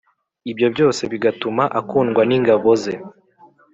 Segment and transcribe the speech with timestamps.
[0.51, 2.93] ibyo byose bigatuma akundwa n ingabo ze